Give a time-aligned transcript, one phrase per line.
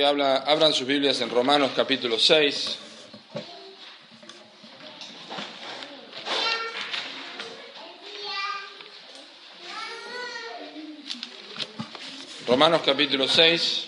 [0.00, 2.78] Habla, abran sus Biblias en Romanos capítulo 6.
[12.46, 13.86] Romanos capítulo 6.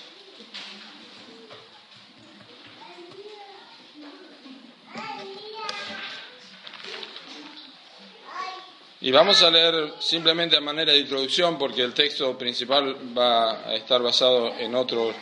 [9.03, 13.77] Y vamos a leer simplemente a manera de introducción porque el texto principal va a
[13.77, 15.15] estar basado en otro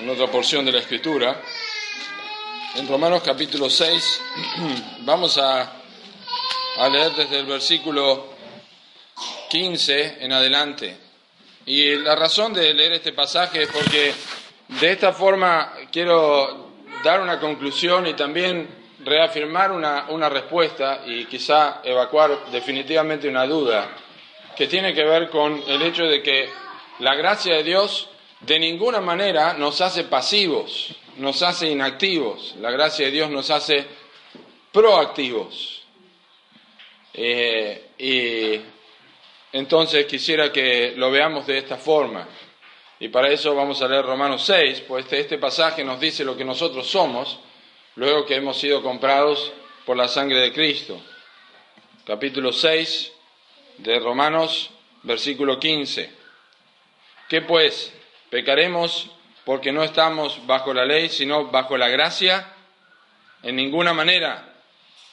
[0.00, 1.42] en otra porción de la Escritura.
[2.76, 4.22] En Romanos capítulo 6
[5.00, 5.72] vamos a,
[6.78, 8.32] a leer desde el versículo
[9.50, 10.96] 15 en adelante.
[11.66, 14.14] Y la razón de leer este pasaje es porque
[14.80, 16.70] de esta forma quiero
[17.04, 18.68] dar una conclusión y también
[19.04, 23.88] reafirmar una, una respuesta y quizá evacuar definitivamente una duda
[24.56, 26.48] que tiene que ver con el hecho de que
[27.00, 28.08] la gracia de Dios
[28.40, 32.54] de ninguna manera nos hace pasivos, nos hace inactivos.
[32.58, 33.86] La gracia de Dios nos hace
[34.72, 35.82] proactivos.
[37.12, 38.60] Eh, y
[39.52, 42.26] entonces quisiera que lo veamos de esta forma.
[42.98, 46.36] Y para eso vamos a leer Romanos 6, pues este, este pasaje nos dice lo
[46.36, 47.38] que nosotros somos
[47.96, 49.52] luego que hemos sido comprados
[49.84, 51.00] por la sangre de Cristo.
[52.04, 53.12] Capítulo 6
[53.78, 54.70] de Romanos,
[55.02, 56.10] versículo 15.
[57.28, 57.92] ¿Qué pues?
[58.30, 59.10] ¿Pecaremos
[59.44, 62.46] porque no estamos bajo la ley, sino bajo la gracia?
[63.42, 64.54] En ninguna manera.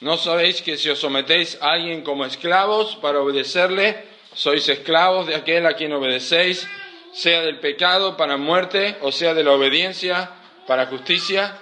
[0.00, 5.34] ¿No sabéis que si os sometéis a alguien como esclavos para obedecerle, sois esclavos de
[5.34, 6.68] aquel a quien obedecéis,
[7.12, 10.30] sea del pecado para muerte o sea de la obediencia
[10.68, 11.58] para justicia?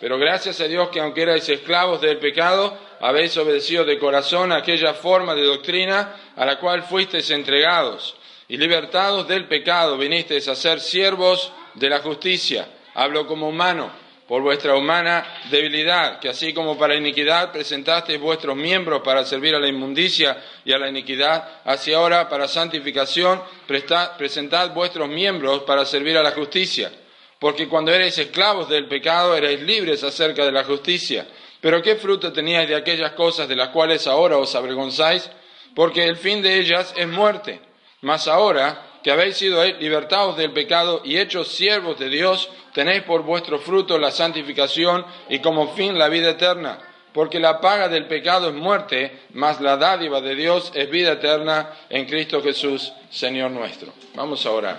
[0.00, 4.94] Pero gracias a Dios que aunque erais esclavos del pecado, habéis obedecido de corazón aquella
[4.94, 8.17] forma de doctrina a la cual fuisteis entregados
[8.48, 12.66] y libertados del pecado vinisteis a ser siervos de la justicia.
[12.94, 13.90] Hablo como humano,
[14.26, 19.58] por vuestra humana debilidad, que así como para iniquidad presentasteis vuestros miembros para servir a
[19.58, 26.16] la inmundicia y a la iniquidad, así ahora para santificación presentad vuestros miembros para servir
[26.16, 26.90] a la justicia.
[27.38, 31.26] Porque cuando erais esclavos del pecado erais libres acerca de la justicia.
[31.60, 35.30] Pero ¿qué fruto teníais de aquellas cosas de las cuales ahora os avergonzáis?
[35.74, 37.67] Porque el fin de ellas es muerte.
[38.00, 43.22] Mas ahora que habéis sido libertados del pecado y hechos siervos de Dios, tenéis por
[43.22, 46.78] vuestro fruto la santificación y como fin la vida eterna.
[47.12, 51.72] Porque la paga del pecado es muerte, mas la dádiva de Dios es vida eterna
[51.88, 53.92] en Cristo Jesús, Señor nuestro.
[54.14, 54.78] Vamos a orar.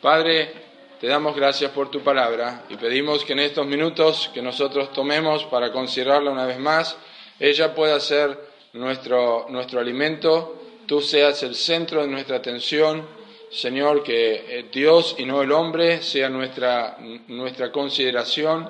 [0.00, 0.52] Padre,
[1.00, 5.44] te damos gracias por tu palabra y pedimos que en estos minutos que nosotros tomemos
[5.44, 6.96] para considerarla una vez más,
[7.38, 8.38] ella pueda ser
[8.72, 10.60] nuestro, nuestro alimento
[10.90, 13.06] tú seas el centro de nuestra atención,
[13.52, 18.68] Señor, que eh, Dios y no el hombre sea nuestra, nuestra consideración,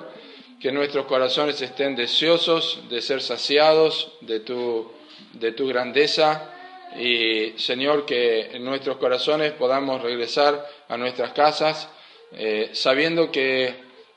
[0.59, 4.91] que nuestros corazones estén deseosos de ser saciados de tu,
[5.33, 6.53] de tu grandeza
[6.95, 11.89] y, Señor, que en nuestros corazones podamos regresar a nuestras casas
[12.33, 13.73] eh, sabiendo que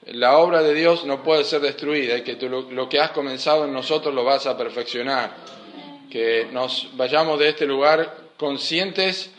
[0.08, 3.72] la obra de Dios no puede ser destruida y que lo que has comenzado en
[3.72, 5.63] nosotros lo vas a perfeccionar
[6.14, 9.32] que nos vayamos de este lugar conscientes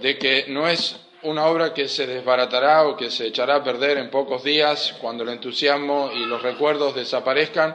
[0.00, 3.98] de que no es una obra que se desbaratará o que se echará a perder
[3.98, 7.74] en pocos días cuando el entusiasmo y los recuerdos desaparezcan,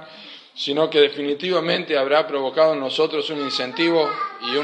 [0.56, 4.10] sino que definitivamente habrá provocado en nosotros un incentivo
[4.42, 4.56] y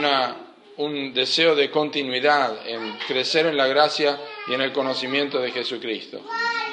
[0.82, 6.22] un deseo de continuidad en crecer en la gracia y en el conocimiento de Jesucristo.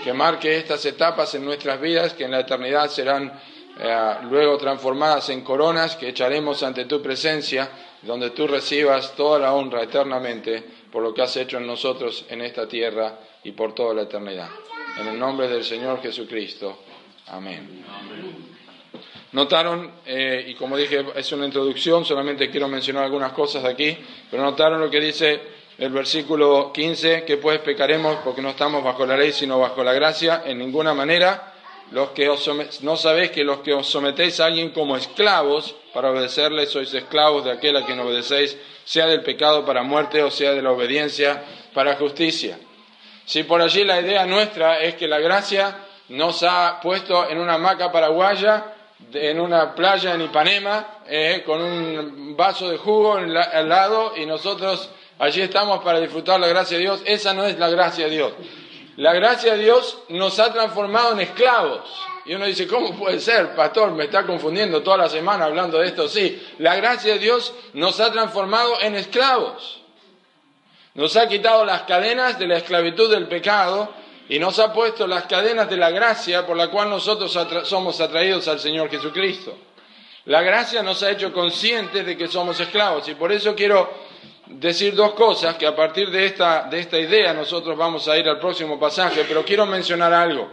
[0.05, 3.33] Que marque estas etapas en nuestras vidas que en la eternidad serán
[3.79, 7.71] eh, luego transformadas en coronas que echaremos ante tu presencia,
[8.03, 12.43] donde tú recibas toda la honra eternamente por lo que has hecho en nosotros en
[12.43, 14.51] esta tierra y por toda la eternidad.
[14.99, 16.81] En el nombre del Señor Jesucristo.
[17.29, 17.83] Amén.
[19.33, 23.97] Notaron, eh, y como dije, es una introducción, solamente quiero mencionar algunas cosas aquí,
[24.31, 25.41] pero notaron lo que dice
[25.79, 29.95] el versículo 15, que pues pecaremos porque no estamos bajo la ley, sino bajo la
[29.95, 31.52] gracia, en ninguna manera
[31.93, 32.31] los que
[32.81, 37.45] no sabéis que los que os sometéis a alguien como esclavos para obedecerle sois esclavos
[37.45, 41.45] de aquel a quien obedecéis, sea del pecado para muerte o sea de la obediencia
[41.75, 42.59] para justicia.
[43.27, 45.77] Si por allí la idea nuestra es que la gracia
[46.09, 48.75] nos ha puesto en una hamaca paraguaya,
[49.13, 54.89] en una playa en Ipanema, eh, con un vaso de jugo al lado y nosotros
[55.19, 57.03] allí estamos para disfrutar la gracia de Dios.
[57.05, 58.33] Esa no es la gracia de Dios.
[58.97, 61.89] La gracia de Dios nos ha transformado en esclavos.
[62.25, 63.91] Y uno dice, ¿cómo puede ser, pastor?
[63.93, 66.09] Me está confundiendo toda la semana hablando de esto.
[66.09, 69.81] Sí, la gracia de Dios nos ha transformado en esclavos.
[70.95, 73.93] Nos ha quitado las cadenas de la esclavitud del pecado
[74.29, 78.47] y nos ha puesto las cadenas de la gracia por la cual nosotros somos atraídos
[78.47, 79.57] al Señor Jesucristo.
[80.27, 83.91] La gracia nos ha hecho conscientes de que somos esclavos y por eso quiero
[84.59, 88.29] decir dos cosas que a partir de esta, de esta idea nosotros vamos a ir
[88.29, 90.49] al próximo pasaje, pero quiero mencionar algo.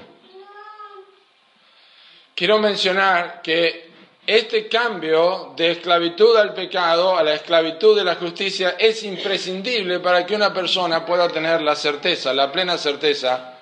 [2.36, 3.90] Quiero mencionar que
[4.26, 10.26] este cambio de esclavitud al pecado a la esclavitud de la justicia es imprescindible para
[10.26, 13.58] que una persona pueda tener la certeza, la plena certeza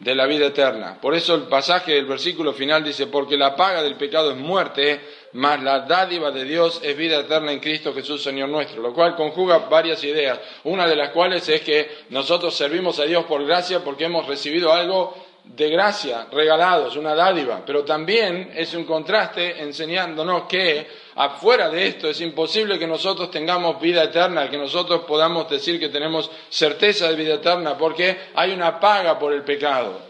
[0.00, 0.98] de la vida eterna.
[1.00, 5.00] Por eso el pasaje del versículo final dice, porque la paga del pecado es muerte,
[5.32, 9.14] mas la dádiva de Dios es vida eterna en Cristo Jesús, Señor nuestro, lo cual
[9.14, 13.84] conjuga varias ideas, una de las cuales es que nosotros servimos a Dios por gracia
[13.84, 15.14] porque hemos recibido algo
[15.44, 22.08] de gracia, regalados, una dádiva, pero también es un contraste enseñándonos que afuera de esto
[22.08, 27.16] es imposible que nosotros tengamos vida eterna, que nosotros podamos decir que tenemos certeza de
[27.16, 30.00] vida eterna, porque hay una paga por el pecado.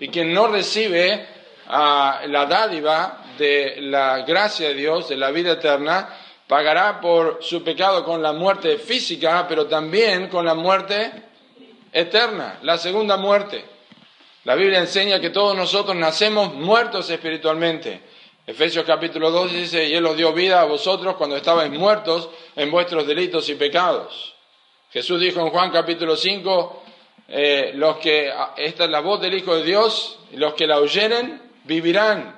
[0.00, 1.26] Y quien no recibe
[1.68, 6.08] ah, la dádiva de la gracia de Dios, de la vida eterna,
[6.46, 11.10] pagará por su pecado con la muerte física, pero también con la muerte
[11.92, 13.64] eterna, la segunda muerte.
[14.44, 18.00] La Biblia enseña que todos nosotros nacemos muertos espiritualmente.
[18.46, 22.70] Efesios capítulo 2 dice, y Él os dio vida a vosotros cuando estabais muertos en
[22.70, 24.34] vuestros delitos y pecados.
[24.92, 26.82] Jesús dijo en Juan capítulo 5,
[27.28, 31.42] eh, los que, esta es la voz del Hijo de Dios, los que la oyeren
[31.64, 32.35] vivirán.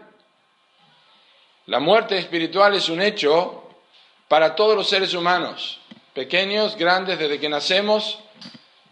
[1.68, 3.62] La muerte espiritual es un hecho
[4.26, 5.78] para todos los seres humanos,
[6.14, 8.18] pequeños, grandes, desde que nacemos,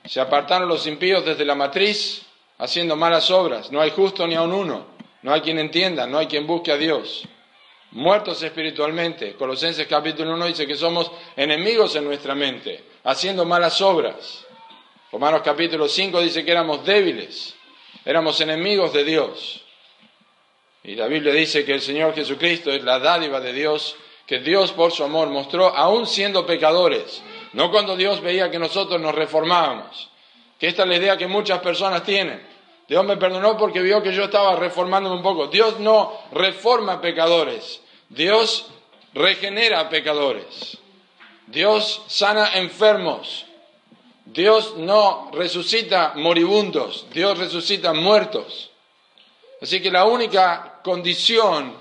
[0.05, 2.26] se apartaron los impíos desde la matriz,
[2.58, 3.73] haciendo malas obras.
[3.73, 4.88] No hay justo ni aun uno.
[5.23, 7.26] No hay quien entienda, no hay quien busque a Dios.
[7.93, 9.37] Muertos espiritualmente.
[9.37, 14.44] Colosenses capítulo 1 dice que somos enemigos en nuestra mente, haciendo malas obras.
[15.11, 17.55] Romanos capítulo 5 dice que éramos débiles,
[18.05, 19.66] éramos enemigos de Dios.
[20.87, 24.71] Y la Biblia dice que el Señor Jesucristo es la dádiva de Dios, que Dios
[24.71, 27.25] por su amor mostró, aún siendo pecadores,
[27.55, 30.09] no cuando Dios veía que nosotros nos reformábamos,
[30.61, 32.41] que esta es la idea que muchas personas tienen.
[32.87, 35.49] Dios me perdonó porque vio que yo estaba reformándome un poco.
[35.49, 38.69] Dios no reforma pecadores, Dios
[39.12, 40.79] regenera pecadores.
[41.49, 43.44] Dios sana enfermos.
[44.25, 48.71] Dios no resucita moribundos, Dios resucita muertos.
[49.61, 51.75] Así que la única condición,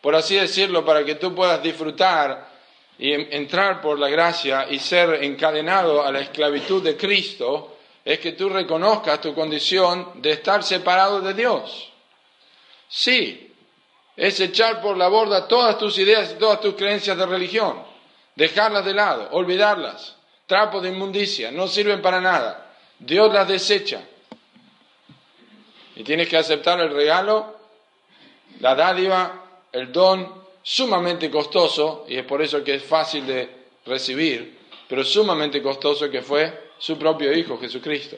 [0.00, 2.52] por así decirlo, para que tú puedas disfrutar
[2.98, 8.32] y entrar por la gracia y ser encadenado a la esclavitud de Cristo, es que
[8.32, 11.90] tú reconozcas tu condición de estar separado de Dios.
[12.88, 13.52] Sí,
[14.16, 17.82] es echar por la borda todas tus ideas y todas tus creencias de religión,
[18.36, 20.16] dejarlas de lado, olvidarlas,
[20.46, 22.72] trapos de inmundicia, no sirven para nada.
[22.98, 24.02] Dios las desecha.
[25.96, 27.56] Y tienes que aceptar el regalo,
[28.60, 33.48] la dádiva, el don sumamente costoso, y es por eso que es fácil de
[33.86, 38.16] recibir, pero sumamente costoso que fue su propio Hijo Jesucristo.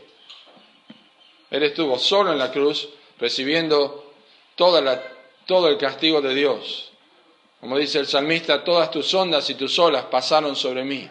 [1.51, 4.13] Él estuvo solo en la cruz recibiendo
[4.55, 6.91] todo el castigo de Dios.
[7.61, 11.09] Como dice el salmista, todas tus ondas y tus olas pasaron sobre mí.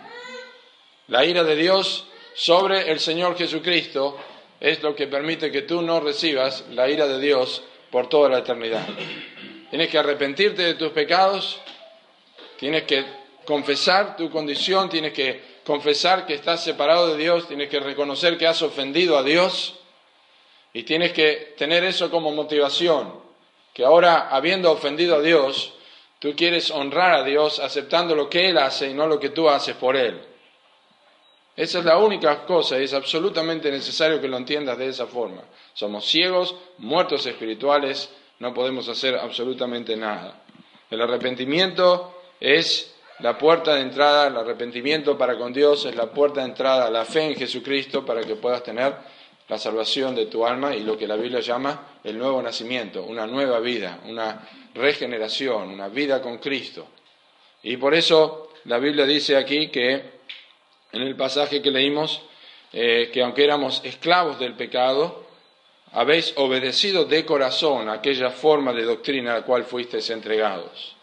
[1.08, 4.18] La ira de Dios sobre el Señor Jesucristo
[4.60, 8.40] es lo que permite que tú no recibas la ira de Dios por toda la
[8.40, 8.86] eternidad.
[9.70, 11.60] Tienes que arrepentirte de tus pecados,
[12.58, 13.06] tienes que
[13.46, 18.48] confesar tu condición, tienes que confesar que estás separado de Dios, tienes que reconocer que
[18.48, 19.76] has ofendido a Dios
[20.74, 23.14] y tienes que tener eso como motivación,
[23.74, 25.74] que ahora habiendo ofendido a Dios,
[26.20, 29.50] tú quieres honrar a Dios aceptando lo que Él hace y no lo que tú
[29.50, 30.22] haces por Él.
[31.56, 35.42] Esa es la única cosa y es absolutamente necesario que lo entiendas de esa forma.
[35.74, 38.10] Somos ciegos, muertos espirituales,
[38.40, 40.44] no podemos hacer absolutamente nada.
[40.90, 46.42] El arrepentimiento es la puerta de entrada, el arrepentimiento para con Dios es la puerta
[46.42, 48.94] de entrada a la fe en Jesucristo para que puedas tener
[49.48, 53.26] la salvación de tu alma y lo que la Biblia llama el nuevo nacimiento, una
[53.26, 56.88] nueva vida, una regeneración, una vida con Cristo.
[57.64, 60.15] Y por eso la Biblia dice aquí que
[60.96, 62.22] en el pasaje que leímos,
[62.72, 65.26] eh, que aunque éramos esclavos del pecado,
[65.92, 70.96] habéis obedecido de corazón aquella forma de doctrina a la cual fuisteis entregados.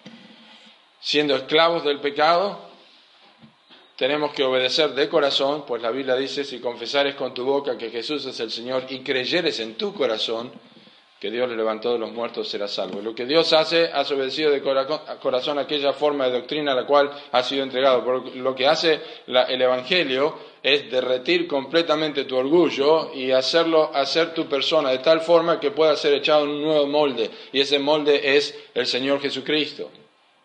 [1.00, 2.58] Siendo esclavos del pecado,
[3.96, 7.90] tenemos que obedecer de corazón, pues la Biblia dice, si confesares con tu boca que
[7.90, 10.52] Jesús es el Señor y creyeres en tu corazón
[11.22, 13.00] que Dios le levantó de los muertos, serás salvo.
[13.00, 17.12] lo que Dios hace, has obedecido de corazón aquella forma de doctrina a la cual
[17.30, 18.02] ha sido entregado.
[18.34, 24.90] lo que hace el Evangelio es derretir completamente tu orgullo y hacerlo, hacer tu persona
[24.90, 27.30] de tal forma que pueda ser echado en un nuevo molde.
[27.52, 29.92] Y ese molde es el Señor Jesucristo.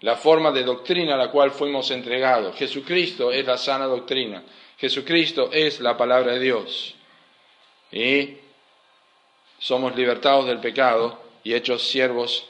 [0.02, 2.56] La forma de doctrina a la cual fuimos entregados.
[2.56, 4.44] Jesucristo es la sana doctrina.
[4.78, 6.94] Jesucristo es la palabra de Dios.
[7.92, 8.46] Y
[9.60, 12.46] somos libertados del pecado y hechos siervos,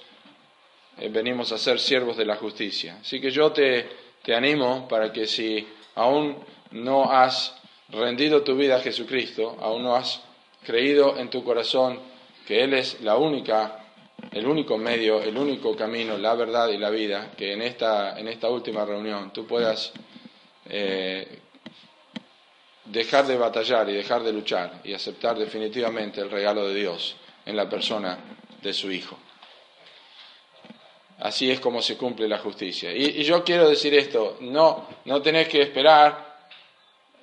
[0.97, 2.97] eh, venimos a ser siervos de la justicia.
[3.01, 3.87] Así que yo te,
[4.23, 6.35] te animo para que si aún
[6.71, 7.55] no has
[7.89, 10.21] rendido tu vida a Jesucristo, aún no has
[10.65, 11.99] creído en tu corazón
[12.45, 13.85] que Él es la única,
[14.31, 18.27] el único medio, el único camino, la verdad y la vida, que en esta, en
[18.27, 19.93] esta última reunión tú puedas
[20.69, 21.39] eh,
[22.91, 27.15] dejar de batallar y dejar de luchar y aceptar definitivamente el regalo de Dios
[27.45, 28.17] en la persona
[28.61, 29.17] de su Hijo.
[31.19, 32.91] Así es como se cumple la justicia.
[32.93, 36.26] Y, yo quiero decir esto, no, no tenés que esperar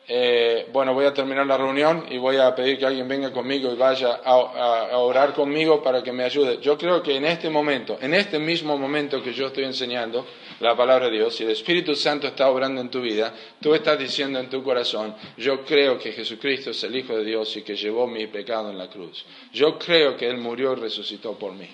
[0.06, 3.72] eh, bueno, voy a terminar la reunión y voy a pedir que alguien venga conmigo
[3.72, 6.58] y vaya a, orar conmigo para que me ayude.
[6.60, 10.26] Yo creo que en este momento, en este mismo momento que yo estoy enseñando
[10.60, 13.32] la palabra de Dios, si el Espíritu Santo está obrando en tu vida,
[13.62, 17.56] tú estás diciendo en tu corazón, yo creo que Jesucristo es el Hijo de Dios
[17.56, 19.24] y que llevó mi pecado en la cruz.
[19.52, 21.68] Yo creo que Él murió y resucitó por mí.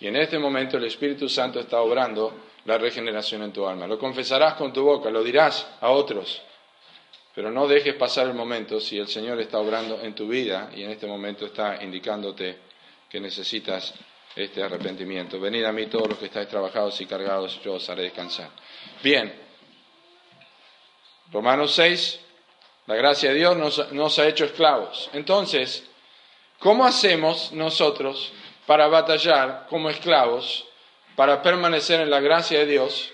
[0.00, 2.32] Y en este momento el Espíritu Santo está obrando
[2.66, 3.86] la regeneración en tu alma.
[3.86, 6.42] Lo confesarás con tu boca, lo dirás a otros
[7.34, 10.82] pero no dejes pasar el momento si el Señor está obrando en tu vida y
[10.82, 12.58] en este momento está indicándote
[13.08, 13.94] que necesitas
[14.34, 15.40] este arrepentimiento.
[15.40, 18.50] Venid a mí todos los que estáis trabajados y cargados, yo os haré descansar.
[19.02, 19.32] Bien,
[21.32, 22.20] Romanos 6,
[22.86, 25.10] la gracia de Dios nos, nos ha hecho esclavos.
[25.12, 25.88] Entonces,
[26.58, 28.32] ¿cómo hacemos nosotros
[28.66, 30.64] para batallar como esclavos,
[31.16, 33.10] para permanecer en la gracia de Dios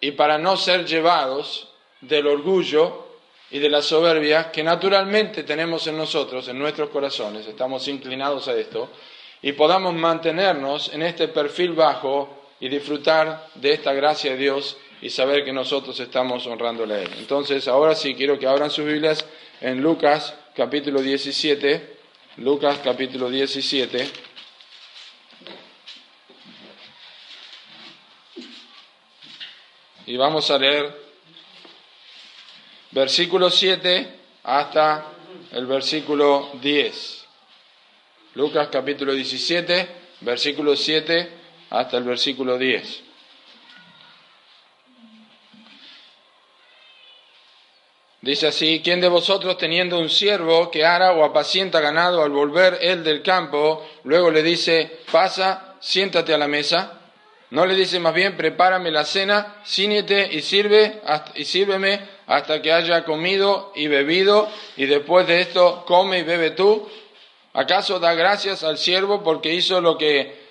[0.00, 1.68] y para no ser llevados
[2.08, 3.04] del orgullo
[3.50, 8.54] y de la soberbia que naturalmente tenemos en nosotros, en nuestros corazones, estamos inclinados a
[8.54, 8.90] esto,
[9.42, 15.10] y podamos mantenernos en este perfil bajo y disfrutar de esta gracia de Dios y
[15.10, 17.10] saber que nosotros estamos honrándole a Él.
[17.18, 19.26] Entonces, ahora sí quiero que abran sus Biblias
[19.60, 21.96] en Lucas capítulo 17,
[22.38, 24.08] Lucas capítulo 17.
[30.06, 31.03] Y vamos a leer
[32.94, 34.08] versículo 7
[34.44, 35.06] hasta
[35.50, 37.24] el versículo 10.
[38.34, 39.88] Lucas capítulo 17,
[40.20, 41.28] versículo 7
[41.70, 43.02] hasta el versículo 10.
[48.22, 52.78] Dice así, ¿quién de vosotros teniendo un siervo que ara o apacienta ganado al volver
[52.80, 57.03] él del campo, luego le dice, pasa, siéntate a la mesa?
[57.50, 61.00] No le dice más bien, prepárame la cena, ciñete y sirve
[61.34, 66.50] y sírveme hasta que haya comido y bebido, y después de esto come y bebe
[66.50, 66.88] tú.
[67.52, 70.50] ¿Acaso da gracias al siervo porque hizo lo que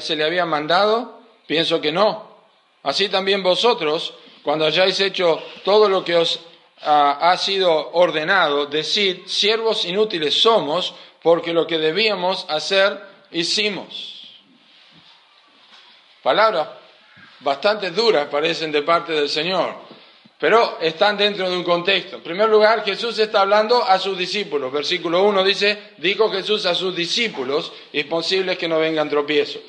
[0.00, 1.20] se le había mandado?
[1.46, 2.36] Pienso que no.
[2.82, 6.40] Así también vosotros, cuando hayáis hecho todo lo que os
[6.82, 14.21] ah, ha sido ordenado, decid, siervos inútiles somos, porque lo que debíamos hacer hicimos.
[16.22, 16.68] Palabras
[17.40, 19.74] bastante duras parecen de parte del Señor,
[20.38, 22.16] pero están dentro de un contexto.
[22.16, 24.72] En primer lugar, Jesús está hablando a sus discípulos.
[24.72, 29.62] Versículo 1 dice, dijo Jesús a sus discípulos, es posible que no vengan tropiezos.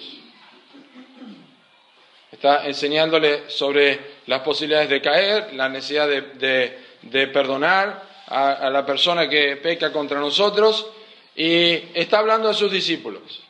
[2.31, 9.57] Está enseñándole sobre las posibilidades de caer, la necesidad de, perdonar a la persona que
[9.57, 10.87] peca contra nosotros,
[11.35, 13.42] y está hablando a sus discípulos.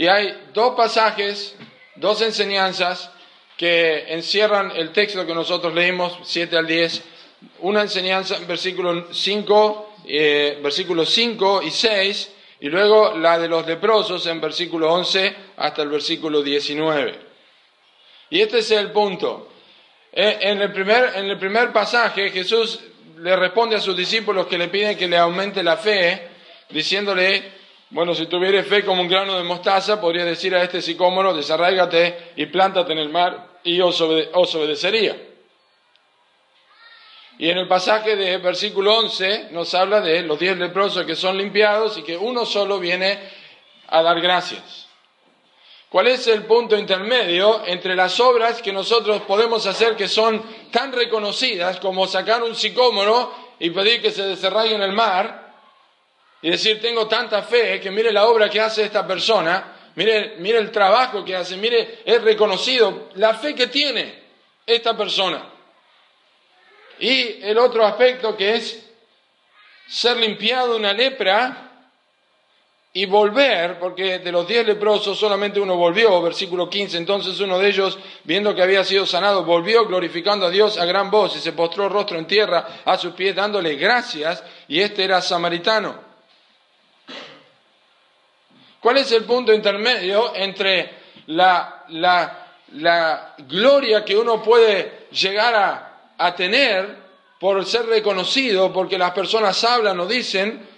[0.00, 1.54] Y hay dos pasajes,
[1.94, 3.10] dos enseñanzas
[3.58, 7.04] que encierran el texto que nosotros leímos, 7 al 10.
[7.58, 13.66] Una enseñanza en versículo 5, eh, versículos 5 y 6, y luego la de los
[13.66, 17.18] leprosos en versículo 11 hasta el versículo 19.
[18.30, 19.50] Y este es el punto.
[20.10, 22.80] Eh, en el primer, en el primer pasaje Jesús
[23.18, 26.26] le responde a sus discípulos que le piden que le aumente la fe,
[26.70, 27.59] diciéndole
[27.90, 32.32] bueno, si tuvieras fe como un grano de mostaza, podría decir a este sicómoro, desarráigate
[32.36, 35.16] y plántate en el mar, y os, obedecería.
[37.38, 41.36] Y en el pasaje de versículo 11 nos habla de los diez leprosos que son
[41.36, 43.18] limpiados y que uno solo viene
[43.88, 44.86] a dar gracias.
[45.88, 50.92] ¿Cuál es el punto intermedio entre las obras que nosotros podemos hacer que son tan
[50.92, 55.49] reconocidas como sacar un sicómoro y pedir que se desarraigue en el mar
[56.42, 60.58] y decir tengo tanta fe que mire la obra que hace esta persona, mire, mire
[60.58, 64.20] el trabajo que hace, mire, es reconocido la fe que tiene
[64.66, 65.44] esta persona?
[66.98, 68.86] Y el otro aspecto que es
[69.86, 71.66] ser limpiado de una lepra
[72.92, 77.68] y volver, porque de los diez leprosos solamente uno volvió, versículo 15, entonces uno de
[77.68, 81.52] ellos, viendo que había sido sanado, volvió glorificando a Dios a gran voz y se
[81.52, 86.09] postró rostro en tierra a sus pies dándole gracias, y este era samaritano.
[88.80, 90.90] ¿Cuál es el punto intermedio entre
[91.26, 96.96] la, la, la gloria que uno puede llegar a a tener
[97.38, 100.68] por ser reconocido, porque las personas hablan o dicen,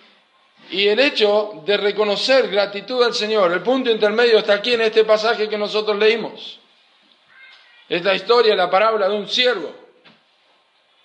[0.70, 3.52] y el hecho de reconocer gratitud al Señor.
[3.52, 6.60] El punto intermedio está aquí en este pasaje que nosotros leímos.
[7.88, 9.74] Es la historia, la parábola de un siervo.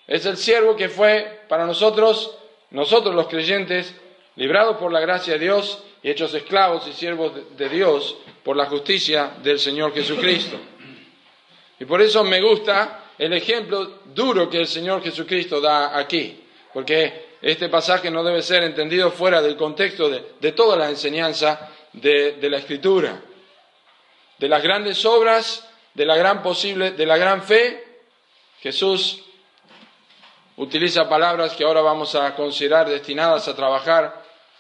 [0.06, 2.38] Es el siervo que fue para nosotros,
[2.70, 3.96] nosotros los creyentes,
[4.36, 8.68] librados por la gracia de Dios y hechos esclavos y siervos de Dios por la
[8.68, 10.58] justicia del Señor Jesucristo.
[11.78, 17.36] Y por eso me gusta el ejemplo duro que el Señor Jesucristo da aquí, porque
[17.42, 22.50] este pasaje no debe ser entendido fuera del contexto de, toda la enseñanza de, de,
[22.50, 23.22] la Escritura,
[24.38, 27.86] de las grandes obras, de la gran posible, de la gran fe.
[28.62, 29.26] Jesús
[30.56, 34.17] utiliza palabras que ahora vamos a considerar destinadas a trabajar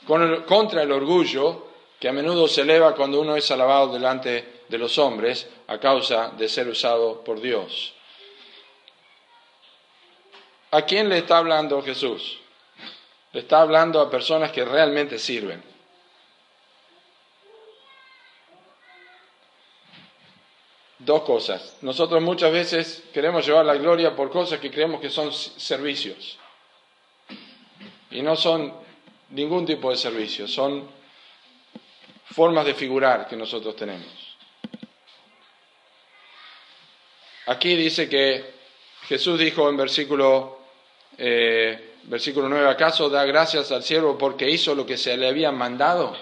[0.07, 1.67] contra el orgullo
[1.99, 6.29] que a menudo se eleva cuando uno es alabado delante de los hombres a causa
[6.29, 7.93] de ser usado por Dios.
[10.71, 12.39] ¿A quién le está hablando Jesús?
[13.31, 15.63] Le está hablando a personas que realmente sirven.
[20.99, 21.77] Dos cosas.
[21.81, 26.37] Nosotros muchas veces queremos llevar la gloria por cosas que creemos que son servicios.
[28.11, 28.86] Y no son
[29.29, 30.89] ningún tipo de servicio, son
[32.31, 34.07] formas de figurar que nosotros tenemos.
[37.47, 38.53] Aquí dice que
[39.07, 40.59] Jesús dijo en versículo
[41.17, 45.51] eh, versículo 9, ¿acaso da gracias al siervo porque hizo lo que se le había
[45.51, 46.15] mandado?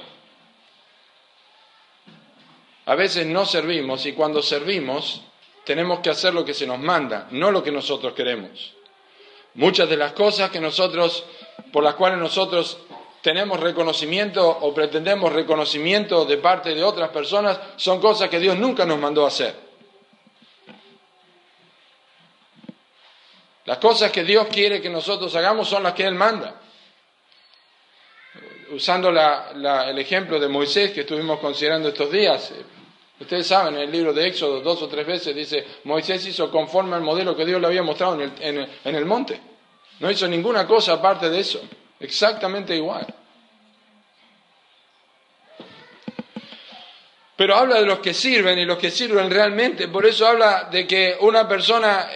[2.85, 5.21] A veces no servimos y cuando servimos
[5.63, 8.73] tenemos que hacer lo que se nos manda, no lo que nosotros queremos.
[9.55, 11.23] Muchas de las cosas que nosotros,
[11.71, 12.77] por las cuales nosotros
[13.25, 18.85] tenemos reconocimiento o pretendemos reconocimiento de parte de otras personas, son cosas que Dios nunca
[18.85, 19.55] nos mandó a hacer.
[23.65, 26.61] Las cosas que Dios quiere que nosotros hagamos son las que Él manda.
[28.69, 32.63] Usando el ejemplo de Moisés que estuvimos considerando estos días, eh,
[33.21, 36.95] ustedes saben, en el libro de Éxodo dos o tres veces dice, Moisés hizo conforme
[36.95, 39.41] al modelo que Dios le había mostrado en el, en el monte.
[39.99, 41.59] No hizo ninguna cosa aparte de eso,
[41.99, 43.05] exactamente igual.
[47.35, 49.89] Pero habla de los que sirven y los que sirven realmente.
[49.89, 52.07] Por eso habla de que una persona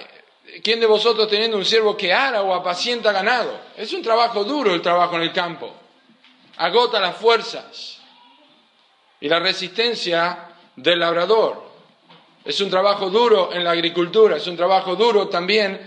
[0.64, 3.60] ¿Quién de vosotros teniendo un siervo que ara o apacienta ganado?
[3.78, 5.74] Es un trabajo duro el trabajo en el campo.
[6.58, 8.00] Agota las fuerzas
[9.22, 11.70] y la resistencia del labrador.
[12.44, 15.80] Es un trabajo duro en la agricultura, es un trabajo duro también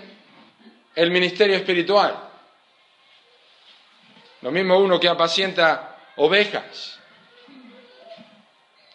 [0.95, 2.31] el ministerio espiritual.
[4.43, 6.99] Lo mismo uno que apacienta ovejas.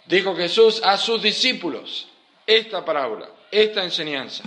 [0.05, 2.07] Dijo Jesús a sus discípulos
[2.45, 4.43] esta parábola, esta enseñanza.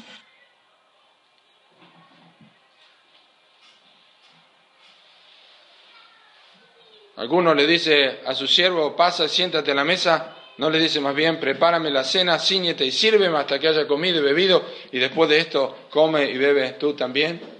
[7.17, 11.15] Alguno le dice a su siervo, pasa, siéntate a la mesa, no le dice más
[11.15, 15.29] bien, prepárame la cena, ciñete y sírveme hasta que haya comido y bebido, y después
[15.29, 17.60] de esto come y bebe tú también.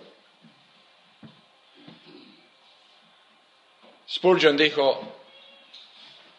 [4.11, 5.01] Spurgeon dijo,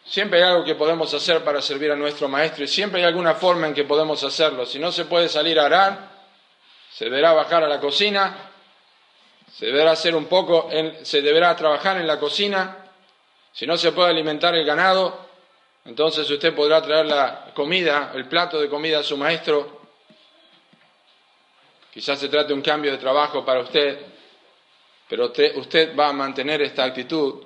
[0.04, 3.34] siempre hay algo que podemos hacer para servir a nuestro maestro y siempre hay alguna
[3.34, 4.66] forma en que podemos hacerlo.
[4.66, 6.10] Si no se puede salir a arar,
[6.92, 8.50] se deberá bajar a la cocina,
[9.50, 10.68] se deberá hacer un poco,
[11.02, 12.76] se deberá trabajar en la cocina,
[13.52, 15.28] si no se puede alimentar el ganado,
[15.84, 19.80] entonces usted podrá traer la comida, el plato de comida a su maestro.
[21.92, 23.98] Quizás se trate de un cambio de trabajo para usted,
[25.08, 27.44] pero usted, va a mantener esta actitud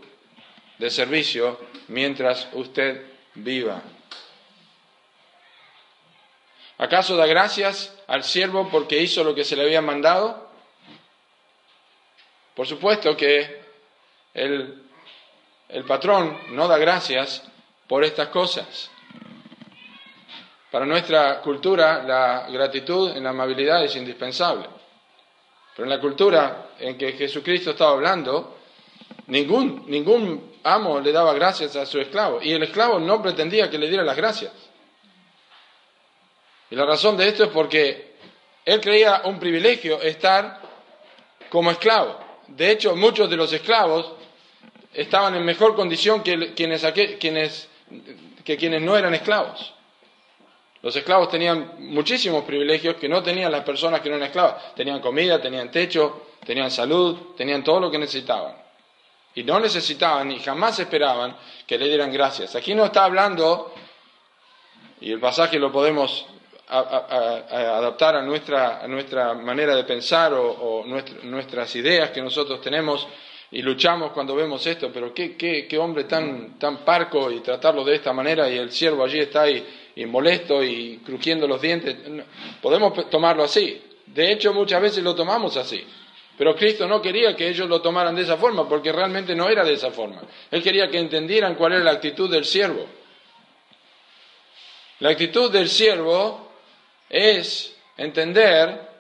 [0.79, 1.59] de servicio
[1.89, 3.83] mientras usted viva.
[6.79, 10.51] ¿Acaso da gracias al siervo porque hizo lo que se le había mandado?
[12.55, 13.63] Por supuesto que
[14.35, 14.83] el,
[15.69, 17.43] el patrón no da gracias
[17.87, 18.91] por estas cosas.
[20.71, 24.69] Para nuestra cultura la gratitud en la amabilidad es indispensable.
[25.75, 28.59] Pero en la cultura en que Jesucristo estaba hablando,
[29.27, 33.79] ningún, ningún amo le daba gracias a su esclavo y el esclavo no pretendía que
[33.79, 34.53] le diera las gracias.
[36.71, 38.17] Y la razón de esto es porque
[38.65, 40.61] él creía un privilegio estar
[41.49, 42.19] como esclavo.
[42.49, 44.13] De hecho, muchos de los esclavos
[44.93, 46.85] estaban en mejor condición que quienes,
[47.21, 47.69] quienes,
[48.45, 49.73] que quienes no eran esclavos.
[50.83, 54.75] Los esclavos tenían muchísimos privilegios que no tenían las personas que no eran esclavas.
[54.75, 58.66] Tenían comida, tenían techo, tenían salud, tenían todo lo que necesitaban.
[59.37, 62.57] Y no necesitaban y jamás esperaban que le dieran gracias.
[62.57, 63.73] Aquí no está hablando,
[65.01, 66.27] y el pasaje lo podemos
[66.69, 70.85] adaptar a nuestra, a nuestra, manera de pensar o,
[71.23, 73.07] nuestras ideas que nosotros tenemos
[73.53, 77.85] y luchamos cuando vemos esto, pero qué, qué, qué hombre tan, tan parco y tratarlo
[77.85, 81.97] de esta manera y el siervo allí está ahí y molesto y crujiendo los dientes.
[82.61, 83.81] Podemos tomarlo así.
[84.07, 85.85] De hecho, muchas veces lo tomamos así.
[86.37, 89.65] Pero Cristo no quería que ellos lo tomaran de esa forma, porque realmente no era
[89.65, 90.23] de esa forma.
[90.51, 92.87] Él quería que entendieran cuál era la actitud del siervo.
[95.01, 96.51] La actitud del siervo
[97.09, 98.97] es entender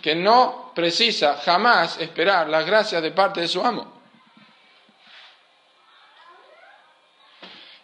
[0.00, 3.92] que no precisa jamás esperar las gracias de parte de su amo.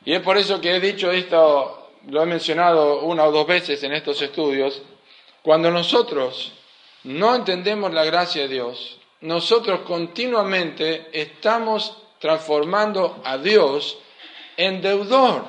[0.05, 3.83] Y es por eso que he dicho esto lo he mencionado una o dos veces
[3.83, 4.81] en estos estudios,
[5.43, 6.53] cuando nosotros
[7.05, 13.99] no entendemos la gracia de Dios, nosotros continuamente estamos transformando a Dios
[14.57, 15.45] en deudor.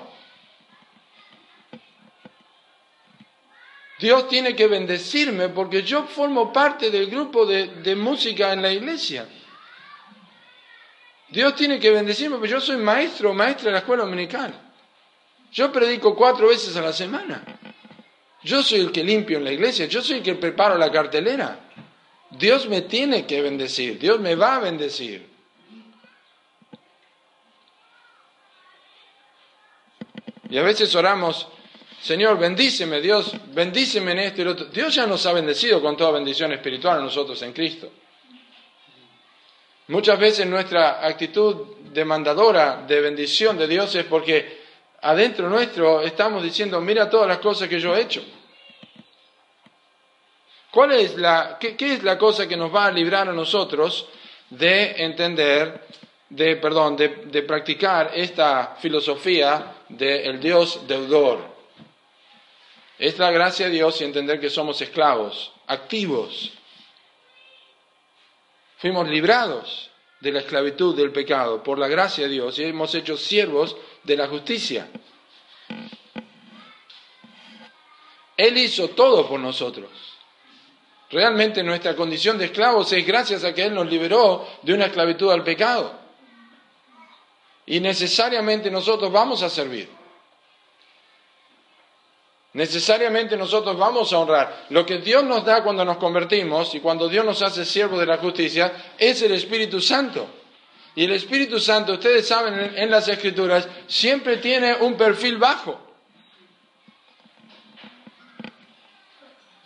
[3.99, 8.71] Dios tiene que bendecirme porque yo formo parte del grupo de, de, música en la
[8.71, 9.27] iglesia.
[11.27, 14.53] Dios tiene que bendecirme porque yo soy maestro o maestra de la escuela dominical.
[15.51, 17.43] Yo predico cuatro veces a la semana.
[18.43, 21.59] Yo soy el que limpio en la iglesia, yo soy el que preparo la cartelera.
[22.31, 25.27] Dios me tiene que bendecir, Dios me va a bendecir.
[30.49, 31.47] Y a veces oramos,
[32.01, 34.65] Señor, bendíceme, Dios, bendíceme en esto y lo otro.
[34.67, 37.91] Dios ya nos ha bendecido con toda bendición espiritual a nosotros en Cristo.
[39.89, 44.58] Muchas veces nuestra actitud demandadora de bendición de Dios es porque
[45.01, 48.23] adentro nuestro estamos diciendo, mira todas las cosas que yo he hecho.
[50.71, 54.07] ¿Cuál es la, qué, es la cosa que nos va a librar a nosotros
[54.49, 55.87] de entender,
[56.29, 61.57] de, perdón, de, de practicar esta filosofía del Dios deudor?
[62.99, 66.51] Es la gracia de Dios y entender que somos esclavos, activos.
[68.77, 73.17] Fuimos librados de la esclavitud del pecado por la gracia de Dios y hemos hecho
[73.17, 74.89] siervos de la justicia.
[78.37, 79.89] Él hizo todo por nosotros.
[81.09, 85.31] Realmente nuestra condición de esclavos es gracias a que Él nos liberó de una esclavitud
[85.31, 85.93] al pecado.
[87.65, 89.89] Y necesariamente nosotros vamos a servir.
[92.53, 94.65] Necesariamente nosotros vamos a honrar.
[94.69, 98.05] Lo que Dios nos da cuando nos convertimos y cuando Dios nos hace siervos de
[98.05, 100.38] la justicia es el Espíritu Santo.
[100.95, 105.79] Y el Espíritu Santo, ustedes saben en las Escrituras, siempre tiene un perfil bajo.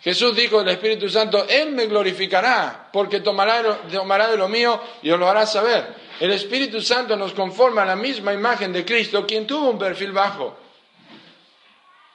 [0.04, 5.10] Jesús dijo del Espíritu Santo, Él me glorificará, porque tomará, tomará de lo mío y
[5.10, 5.94] os lo hará saber.
[6.20, 10.12] El Espíritu Santo nos conforma a la misma imagen de Cristo, quien tuvo un perfil
[10.12, 10.58] bajo.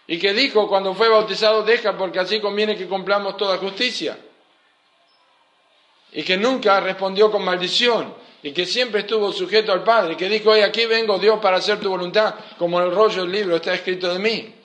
[0.06, 4.20] Y que dijo cuando fue bautizado, deja porque así conviene que cumplamos toda justicia.
[6.12, 10.52] Y que nunca respondió con maldición, y que siempre estuvo sujeto al Padre, que dijo,
[10.52, 13.74] hoy aquí vengo Dios para hacer tu voluntad, como en el rollo del libro está
[13.74, 14.56] escrito de mí.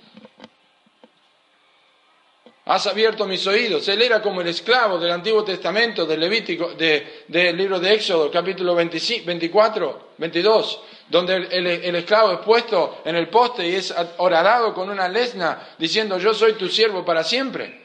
[2.66, 3.87] Has abierto mis oídos.
[3.88, 8.74] Él era como el esclavo del Antiguo Testamento, del Levítico, del libro de Éxodo, capítulo
[8.74, 14.88] 24, 22, donde el, el, esclavo es puesto en el poste y es horadado con
[14.88, 17.82] una lesna, diciendo, yo soy tu siervo para siempre.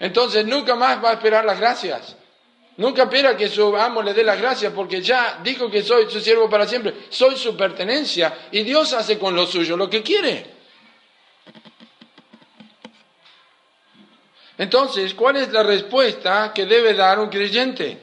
[0.00, 2.16] Entonces nunca más va a esperar las gracias.
[2.76, 6.20] Nunca espera que su amo le dé las gracias porque ya dijo que soy su
[6.20, 6.94] siervo para siempre.
[7.08, 10.54] Soy su pertenencia y Dios hace con lo suyo lo que quiere.
[14.58, 17.98] Entonces, ¿cuál es la respuesta que debe dar un creyente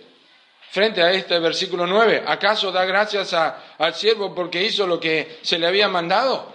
[0.69, 2.23] frente a este versículo 9?
[2.25, 6.51] ¿Acaso da gracias al siervo porque hizo lo que se le había mandado?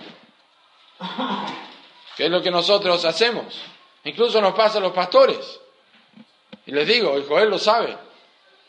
[2.17, 3.45] ¿Qué es lo que nosotros hacemos?
[4.05, 5.61] Incluso nos pasa a los pastores.
[6.67, 8.06] Y les digo, el Joel lo sabe.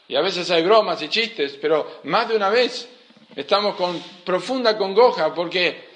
[0.07, 2.87] Y a veces hay bromas y chistes, pero más de una vez
[3.35, 5.87] estamos con profunda congoja porque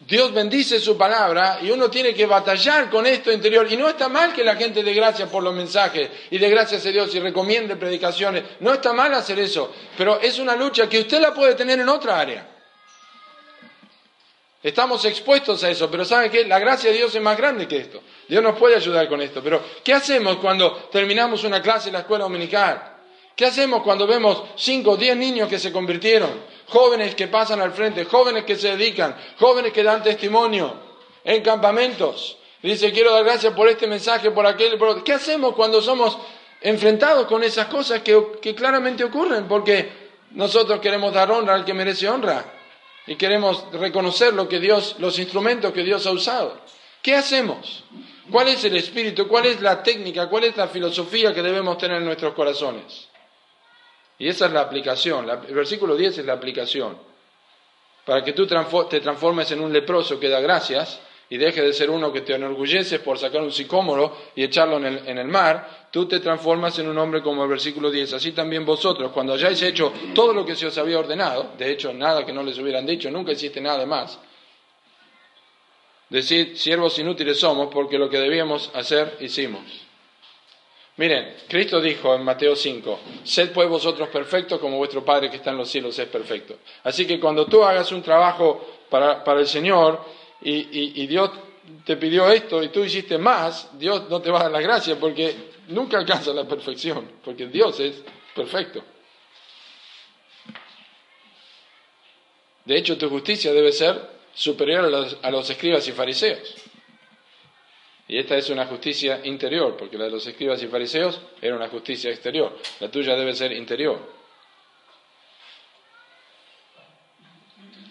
[0.00, 3.70] Dios bendice su palabra y uno tiene que batallar con esto interior.
[3.70, 6.84] Y no está mal que la gente dé gracias por los mensajes y dé gracias
[6.86, 8.44] a Dios y recomiende predicaciones.
[8.60, 11.88] No está mal hacer eso, pero es una lucha que usted la puede tener en
[11.88, 12.48] otra área.
[14.62, 16.44] Estamos expuestos a eso, pero ¿saben qué?
[16.44, 18.02] La gracia de Dios es más grande que esto.
[18.28, 22.00] Dios nos puede ayudar con esto, pero ¿qué hacemos cuando terminamos una clase en la
[22.00, 22.89] escuela dominical?
[23.40, 26.28] ¿Qué hacemos cuando vemos cinco o diez niños que se convirtieron?
[26.68, 30.76] Jóvenes que pasan al frente, jóvenes que se dedican, jóvenes que dan testimonio
[31.24, 32.36] en campamentos.
[32.62, 36.18] Dice, quiero dar gracias por este mensaje, por aquel, ¿Qué hacemos cuando somos
[36.60, 39.48] enfrentados con esas cosas que, que claramente ocurren?
[39.48, 39.88] Porque
[40.32, 42.44] nosotros queremos dar honra al que merece honra
[43.06, 46.60] y queremos reconocer lo que Dios, los instrumentos que Dios ha usado.
[47.00, 47.84] ¿Qué hacemos?
[48.30, 49.26] ¿Cuál es el espíritu?
[49.26, 50.28] ¿Cuál es la técnica?
[50.28, 53.08] ¿Cuál es la filosofía que debemos tener en nuestros corazones?
[54.20, 55.28] Y esa es la aplicación.
[55.30, 56.96] el versículo 10 es la aplicación.
[58.04, 61.88] Para que tú te transformes en un leproso que da gracias y deje de ser
[61.88, 66.20] uno que te enorgullece por sacar un sicómoro y echarlo en el, mar, tú te
[66.20, 68.12] transformas en un hombre como el versículo 10.
[68.12, 71.94] Así también vosotros, cuando hayáis hecho todo lo que se os había ordenado, de hecho
[71.94, 74.18] nada que no les hubieran dicho, nunca hiciste nada más,
[76.10, 79.89] decid, siervos inútiles somos porque lo que debíamos hacer hicimos.
[81.00, 85.48] Miren, Cristo dijo en Mateo 5, sed pues vosotros perfectos como vuestro Padre que está
[85.48, 86.58] en los cielos es perfecto.
[86.84, 90.04] Así que cuando tú hagas un trabajo para, el Señor
[90.42, 91.30] y, Dios
[91.86, 95.00] te pidió esto y tú hiciste más, Dios no te va a dar la gracia
[95.00, 95.34] porque
[95.68, 98.02] nunca alcanza la perfección, porque Dios es
[98.34, 98.84] perfecto.
[102.66, 103.98] De hecho, tu justicia debe ser
[104.34, 104.84] superior
[105.22, 106.69] a los escribas y fariseos.
[108.10, 111.68] Y esta es una justicia interior, porque la de los escribas y fariseos era una
[111.68, 112.58] justicia exterior.
[112.80, 114.00] La tuya debe ser interior.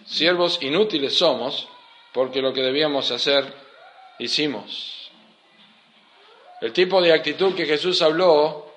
[0.04, 1.66] Siervos inútiles somos
[2.12, 3.50] porque lo que debíamos hacer
[4.18, 5.10] hicimos.
[6.60, 8.74] El tipo de actitud que Jesús habló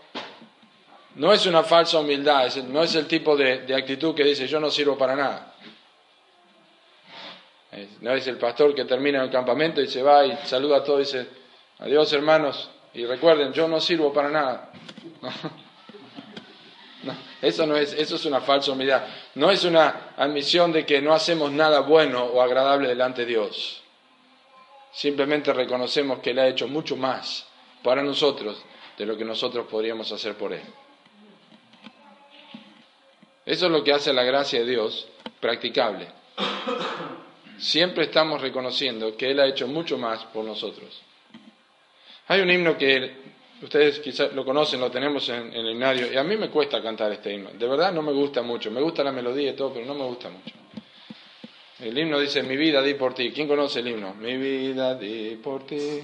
[1.16, 4.72] no es una falsa humildad, no es el tipo de, actitud que dice yo no
[4.72, 5.53] sirvo para nada.
[8.02, 11.02] No es el pastor que termina el campamento y se va y saluda a todos
[11.02, 11.30] y dice,
[11.80, 14.72] adiós hermanos, y recuerden, yo no sirvo para nada.
[17.42, 19.04] eso no es, eso es una falsa humildad.
[19.36, 23.82] No es una admisión de que no hacemos nada bueno o agradable delante de Dios.
[24.92, 27.48] Simplemente reconocemos que Él ha hecho mucho más
[27.82, 28.64] para nosotros
[28.98, 30.62] de lo que nosotros podríamos hacer por Él.
[33.46, 35.08] Eso es lo que hace la gracia de Dios
[35.40, 36.08] practicable
[37.58, 41.02] siempre estamos reconociendo que Él ha hecho mucho más por nosotros.
[42.28, 43.12] Hay un himno que
[43.62, 47.12] ustedes quizás lo conocen, lo tenemos en, el himnario, y a mí me cuesta cantar
[47.12, 47.52] este himno.
[47.52, 50.06] De verdad no me gusta mucho, me gusta la melodía y todo, pero no me
[50.06, 50.56] gusta mucho.
[51.80, 53.32] El himno dice, mi vida di por ti.
[53.32, 54.13] ¿Quién conoce el himno?
[54.13, 56.00] Mi vida di por ti.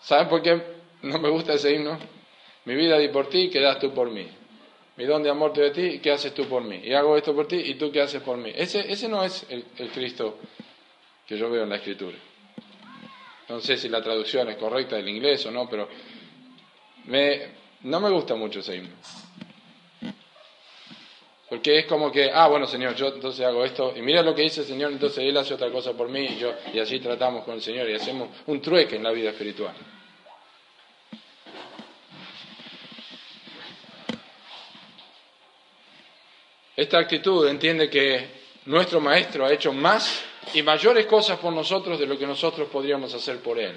[0.00, 0.62] ¿Saben por qué
[1.02, 1.98] no me gusta ese himno?
[2.64, 4.35] Mi vida di por ti, quedas tú por mí
[4.96, 6.80] mi don de amor te de ti, ¿y qué haces tú por mí?
[6.82, 8.50] Y hago esto por ti, ¿y tú qué haces por mí?
[8.54, 10.38] Ese, ese no es el, Cristo
[11.26, 12.16] que yo veo en la Escritura.
[13.48, 15.88] No sé si la traducción es correcta del inglés o no, pero
[17.04, 17.48] me,
[17.82, 18.96] no me gusta mucho ese himno.
[21.48, 24.42] Porque es como que, ah, bueno, Señor, yo entonces hago esto, y mira lo que
[24.42, 27.44] dice el Señor, entonces Él hace otra cosa por mí, y, yo, y así tratamos
[27.44, 29.74] con el Señor, y hacemos un trueque en la vida espiritual.
[36.76, 38.28] Esta actitud entiende que
[38.66, 43.14] nuestro Maestro ha hecho más y mayores cosas por nosotros de lo que nosotros podríamos
[43.14, 43.74] hacer por Él.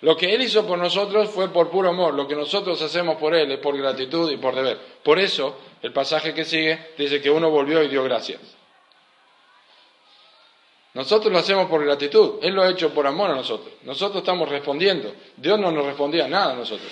[0.00, 3.34] Lo que Él hizo por nosotros fue por puro amor, lo que nosotros hacemos por
[3.34, 4.78] Él es por gratitud y por deber.
[5.02, 8.40] Por eso, el pasaje que sigue dice que uno volvió y dio gracias.
[10.94, 13.74] Nosotros lo hacemos por gratitud, Él lo ha hecho por amor a nosotros.
[13.82, 15.12] Nosotros estamos respondiendo.
[15.36, 16.90] Dios no nos respondía nada a nosotros.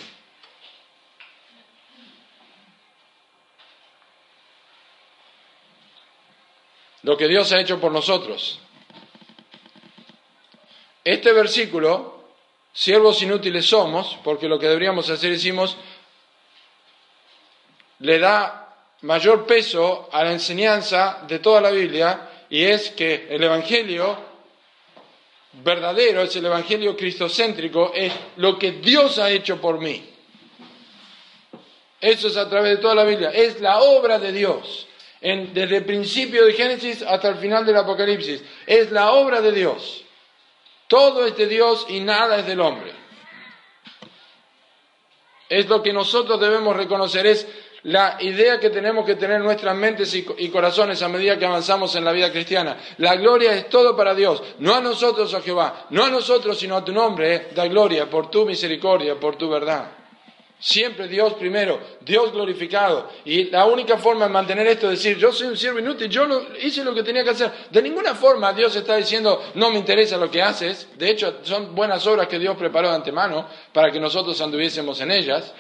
[7.07, 8.59] Lo que Dios ha hecho por nosotros.
[11.05, 12.25] Este versículo,
[12.73, 15.77] siervos inútiles somos, porque lo que deberíamos hacer hicimos,
[18.01, 23.41] le da mayor peso a la enseñanza de toda la Biblia y es que el
[23.41, 24.19] Evangelio
[25.63, 30.13] verdadero, es el Evangelio cristocéntrico, es lo que Dios ha hecho por mí.
[32.01, 34.89] Eso es a través de toda la Biblia, es la obra de Dios
[35.21, 38.43] desde el principio de Génesis hasta el final del Apocalipsis.
[38.67, 40.05] Es la obra de Dios.
[40.89, 42.93] Todo es de Dios y nada es del hombre.
[45.49, 47.47] Es lo que nosotros debemos reconocer, es
[47.85, 51.95] la idea que tenemos que tener en nuestras mentes y, corazones a medida que avanzamos
[51.95, 52.77] en la vida cristiana.
[52.99, 56.77] La gloria es todo para Dios, no a nosotros, a Jehová, no a nosotros, sino
[56.77, 59.96] a tu nombre, eh, da gloria por tu misericordia, por tu verdad.
[60.59, 63.11] Siempre Dios primero, Dios glorificado.
[63.27, 66.27] Y la única forma de mantener esto es decir, yo soy un siervo inútil, yo
[66.63, 67.53] hice lo que tenía que hacer.
[67.71, 70.89] De ninguna forma Dios está diciendo, no me interesa lo que haces.
[70.97, 75.11] De hecho, son buenas obras que Dios preparó de antemano para que nosotros anduviésemos en
[75.11, 75.53] ellas.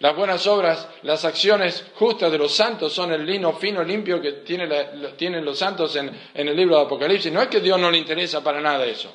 [0.00, 4.32] Las buenas obras, las acciones justas de los santos son el lino fino, limpio que
[4.32, 7.32] tienen los santos en, en el libro de Apocalipsis.
[7.32, 9.10] No es que Dios no le interesa para nada eso.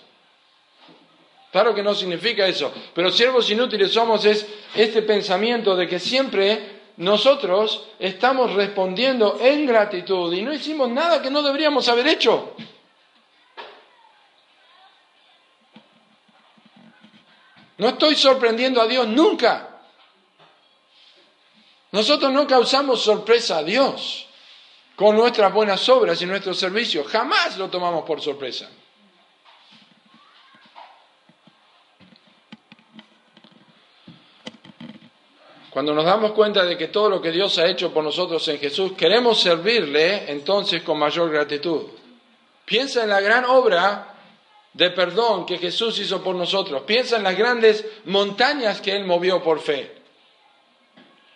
[1.54, 6.82] Claro que no significa eso, pero siervos inútiles somos es este pensamiento de que siempre
[6.98, 12.56] nosotros estamos respondiendo en gratitud y no hicimos nada que no deberíamos haber hecho.
[17.78, 19.80] No estoy sorprendiendo a Dios nunca.
[21.92, 24.26] Nosotros no causamos sorpresa a Dios
[24.96, 27.04] con nuestras buenas obras y nuestro servicio.
[27.04, 28.72] Jamás lo tomamos por sorpresa.
[35.74, 38.60] Cuando nos damos cuenta de que todo lo que Dios ha hecho por nosotros en
[38.60, 41.82] Jesús, queremos servirle entonces con mayor gratitud.
[42.64, 44.14] Piensa en la gran obra
[44.72, 46.84] de perdón que Jesús hizo por nosotros.
[46.84, 49.92] Piensa en las grandes montañas que Él movió por fe.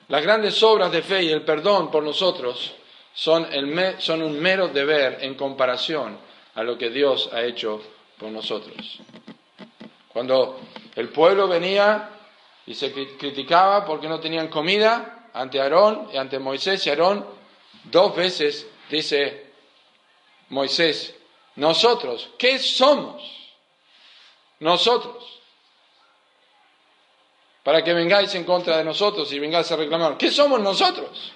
[0.07, 2.75] Las grandes obras de fe y el perdón por nosotros
[3.15, 3.47] son,
[3.97, 6.15] son un mero deber en comparación
[6.53, 7.81] a lo que Dios ha hecho
[8.19, 8.99] por nosotros.
[10.09, 10.59] Cuando
[10.95, 12.11] el pueblo venía
[12.67, 17.25] y se criticaba porque no tenían comida ante Aarón y ante Moisés y Aarón
[17.85, 19.53] dos veces dice
[20.49, 21.15] Moisés,
[21.55, 23.23] nosotros, ¿qué somos?
[24.59, 25.41] Nosotros.
[27.63, 30.17] Para que vengáis en contra de nosotros y vengáis a reclamar.
[30.17, 31.33] ¿Qué somos nosotros?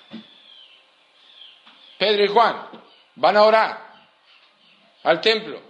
[1.98, 2.68] Pedro y Juan
[3.16, 4.08] van a orar
[5.04, 5.62] al templo.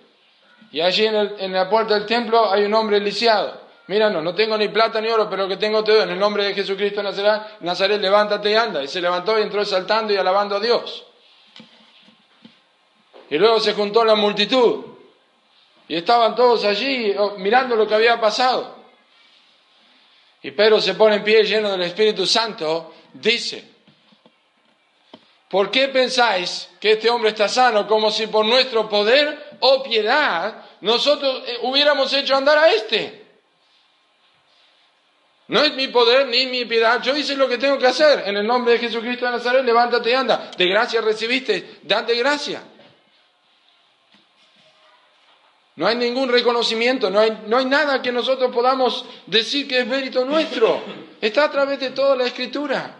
[0.72, 3.61] Y allí en, en la puerta del templo hay un hombre lisiado.
[3.92, 6.04] Mira, no tengo ni plata ni oro, pero que tengo te doy.
[6.04, 8.82] En el nombre de Jesucristo Nazaret, Nazaret, levántate y anda.
[8.82, 11.04] Y se levantó y entró saltando y alabando a Dios.
[13.30, 14.86] Y luego se juntó la multitud.
[15.90, 18.78] Y estaban todos allí oh, mirando lo que había pasado.
[20.42, 23.72] Y Pedro se pone en pie lleno del Espíritu Santo, dice,
[25.50, 30.64] ¿por qué pensáis que este hombre está sano como si por nuestro poder o piedad
[30.80, 33.21] nosotros eh, hubiéramos hecho andar a este?
[35.52, 37.02] No es mi poder ni mi piedad.
[37.04, 38.24] Yo hice lo que tengo que hacer.
[38.26, 40.50] En el nombre de Jesucristo de Nazaret, levántate y anda.
[40.58, 42.64] De gracia recibiste, date gracia.
[45.76, 49.88] No hay ningún reconocimiento, no hay, no hay nada que nosotros podamos decir que es
[49.88, 50.82] mérito nuestro.
[51.20, 52.96] Está a través de toda la escritura.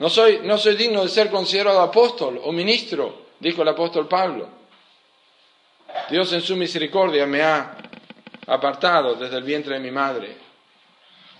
[0.00, 4.48] No soy, no soy digno de ser considerado apóstol o ministro, dijo el apóstol Pablo.
[6.10, 7.76] Dios en su misericordia me ha
[8.48, 10.48] apartado desde el vientre de mi madre.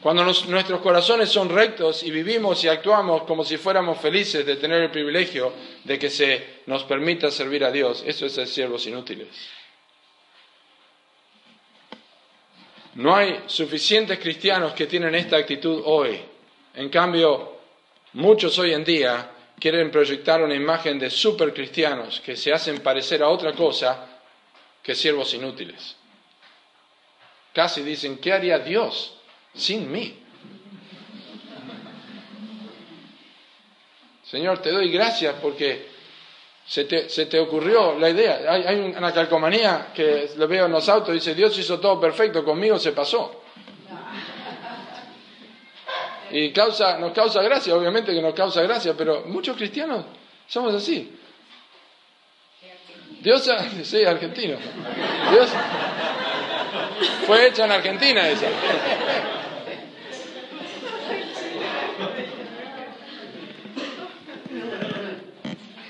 [0.01, 4.83] Cuando nuestros corazones son rectos y vivimos y actuamos como si fuéramos felices de tener
[4.83, 9.29] el privilegio de que se nos permita servir a Dios, eso es ser siervos inútiles.
[12.94, 16.21] No hay suficientes cristianos que tienen esta actitud hoy.
[16.75, 17.59] En cambio,
[18.12, 23.29] muchos hoy en día quieren proyectar una imagen de supercristianos que se hacen parecer a
[23.29, 24.21] otra cosa
[24.83, 25.97] que siervos inútiles.
[27.59, 29.14] Casi dicen, ¿qué haría Dios
[29.53, 30.16] sin mí?
[34.23, 35.88] Señor, te doy gracias porque
[36.64, 38.42] se te, ocurrió la idea.
[38.49, 42.79] Hay, una calcomanía que lo veo en los autos, dice, Dios hizo todo perfecto, conmigo
[42.79, 43.42] se pasó.
[46.31, 50.05] Y causa, nos causa gracia, obviamente que nos causa gracia, pero muchos cristianos
[50.47, 51.12] somos así.
[53.21, 53.51] Dios,
[53.83, 54.59] sí, argentino.
[55.33, 55.50] Dios,
[57.27, 58.46] fue hecha en Argentina esa.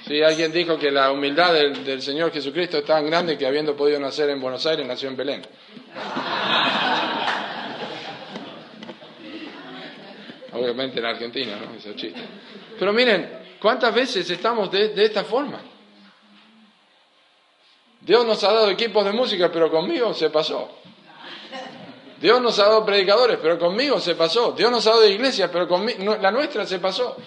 [0.07, 4.01] Sí, alguien dijo que la humildad del, Señor Jesucristo es tan grande que habiendo podido
[4.01, 5.43] nacer en Buenos Aires, nació en Belén.
[10.53, 11.76] Obviamente en Argentina, ¿no?
[11.76, 12.20] Ese chiste.
[12.79, 13.29] Pero miren,
[13.61, 15.61] ¿cuántas veces estamos de esta forma?
[18.09, 20.67] Dios nos ha dado equipos de música, pero conmigo se pasó.
[22.19, 24.53] Dios nos ha dado predicadores, pero conmigo se pasó.
[24.53, 27.19] Dios nos ha dado iglesias, pero conmigo, la nuestra se pasó.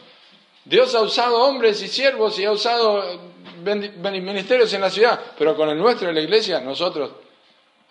[0.66, 3.04] Dios ha usado hombres y siervos y ha usado
[3.64, 7.12] ministerios en la ciudad, pero con el nuestro en la iglesia, nosotros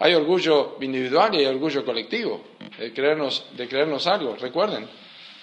[0.01, 2.41] Hay orgullo individual y hay orgullo colectivo,
[2.77, 4.35] de creernos, de creernos algo.
[4.35, 4.89] Recuerden,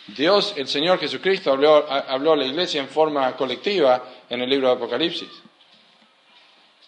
[0.08, 1.86] Dios, el Señor Jesucristo, habló
[2.34, 5.30] a la iglesia en forma colectiva en el libro de Apocalipsis.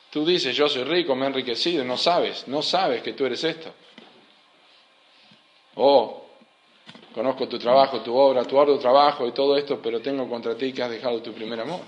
[0.10, 3.44] Tú dices, yo soy rico, me he enriquecido, no sabes, no sabes que tú eres
[3.44, 3.74] esto.
[5.76, 6.26] Oh,
[7.14, 10.74] conozco tu trabajo, tu obra, tu arduo trabajo y todo esto, pero tengo contra ti
[10.74, 11.82] que has dejado tu primer amor.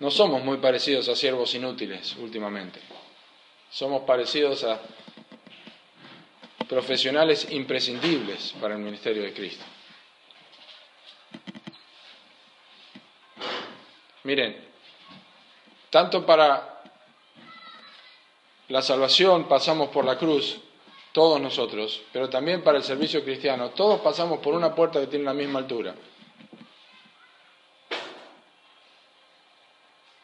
[0.00, 2.80] No somos muy parecidos a siervos inútiles últimamente.
[3.70, 4.80] Somos parecidos a
[6.68, 9.64] profesionales imprescindibles para el ministerio de Cristo.
[14.24, 14.56] Miren,
[15.90, 16.82] tanto para
[18.68, 20.58] la salvación pasamos por la cruz,
[21.12, 25.24] todos nosotros, pero también para el servicio cristiano, todos pasamos por una puerta que tiene
[25.24, 25.94] la misma altura.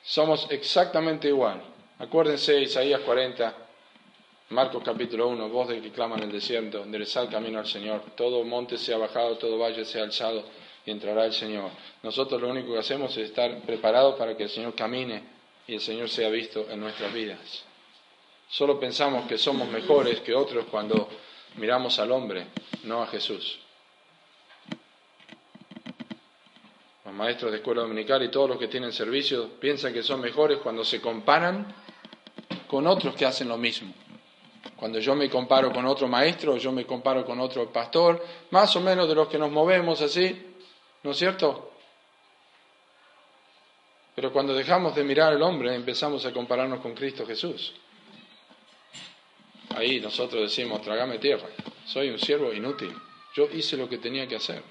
[0.03, 1.63] Somos exactamente igual.
[1.99, 3.55] Acuérdense Isaías 40,
[4.51, 8.01] Marcos capítulo 1, voz de que clama en el desierto, enderezad el camino al Señor,
[8.17, 10.45] todo monte sea bajado, todo valle sea alzado
[10.89, 11.71] y entrará el Señor.
[12.03, 15.23] Nosotros lo único que hacemos es estar preparados para que el Señor camine
[15.67, 17.63] y el Señor sea visto en nuestras vidas.
[18.49, 21.11] Solo pensamos que somos mejores que otros cuando
[21.57, 22.47] miramos al hombre,
[22.85, 23.59] no a Jesús.
[27.05, 30.57] Los maestros de escuela dominical y todos los que tienen servicio piensan que son mejores
[30.57, 31.67] cuando se comparan
[32.67, 33.93] con otros que hacen lo mismo.
[34.75, 38.81] Cuando yo me comparo con otro maestro, yo me comparo con otro pastor, más o
[38.81, 40.48] menos de los que nos movemos así,
[41.09, 41.73] ¿no es cierto?
[44.15, 47.73] Pero cuando dejamos de mirar al hombre, empezamos a compararnos con Cristo Jesús.
[49.75, 51.49] Ahí nosotros decimos, trágame tierra,
[51.87, 52.95] soy un siervo inútil,
[53.35, 54.63] yo hice lo que tenía que hacer.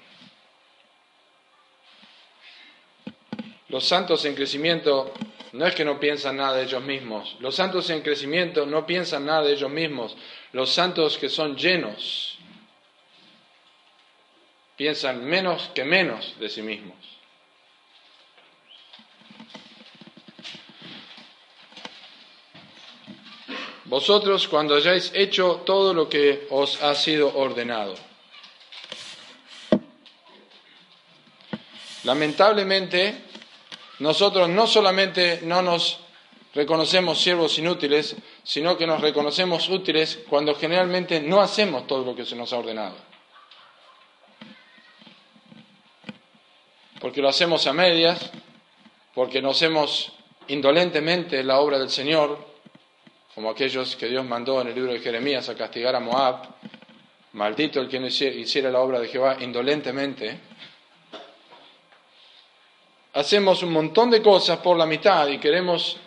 [3.68, 5.12] Los santos en crecimiento
[5.54, 9.26] no es que no piensan nada de ellos mismos, los santos en crecimiento no piensan
[9.26, 10.16] nada de ellos mismos,
[10.52, 12.37] los santos que son llenos
[14.78, 16.96] piensan menos que menos de sí mismos.
[23.86, 27.96] Vosotros cuando hayáis hecho todo lo que os ha sido ordenado.
[32.04, 33.24] Lamentablemente,
[33.98, 35.98] nosotros no solamente no nos
[36.54, 38.14] reconocemos siervos inútiles,
[38.44, 42.58] sino que nos reconocemos útiles cuando generalmente no hacemos todo lo que se nos ha
[42.58, 43.08] ordenado.
[47.00, 48.30] Porque lo hacemos a medias,
[49.14, 50.12] porque no hacemos
[50.48, 52.38] indolentemente la obra del Señor,
[53.34, 56.48] como aquellos que Dios mandó en el libro de Jeremías a castigar a Moab,
[57.32, 60.40] maldito el que no hiciera la obra de Jehová indolentemente,
[63.12, 65.98] hacemos un montón de cosas por la mitad y queremos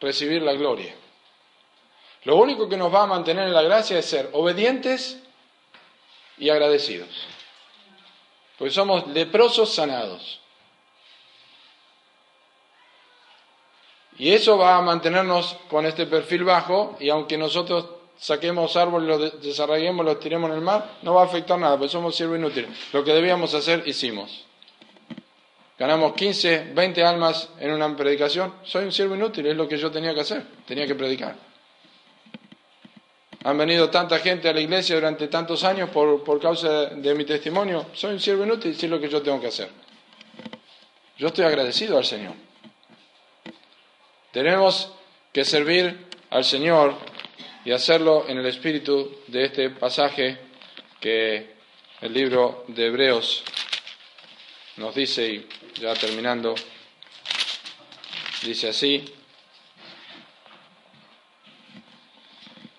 [0.00, 0.94] recibir la gloria.
[2.24, 5.22] Lo único que nos va a mantener en la gracia es ser obedientes
[6.38, 7.08] y agradecidos,
[8.58, 10.40] porque somos leprosos sanados.
[14.18, 17.84] Y eso va a mantenernos con este perfil bajo y aunque nosotros
[18.18, 21.92] saquemos árboles, los desarraiguemos, los tiremos en el mar, no va a afectar nada, porque
[21.92, 22.70] somos siervos inútiles.
[22.92, 24.46] Lo que debíamos hacer, hicimos.
[25.78, 28.54] Ganamos 15, 20 almas en una predicación.
[28.64, 31.45] Soy un siervo inútil, es lo que yo tenía que hacer, tenía que predicar.
[33.46, 37.24] Han venido tanta gente a la iglesia durante tantos años por, por causa de mi
[37.24, 37.86] testimonio.
[37.94, 39.68] Soy un siervo inútil, es lo que yo tengo que hacer.
[41.16, 42.34] Yo estoy agradecido al Señor.
[44.32, 44.90] Tenemos
[45.32, 46.96] que servir al Señor
[47.64, 50.38] y hacerlo en el espíritu de este pasaje
[50.98, 51.54] que
[52.00, 53.44] el libro de Hebreos
[54.78, 55.48] nos dice, y
[55.80, 56.52] ya terminando,
[58.42, 59.04] dice así,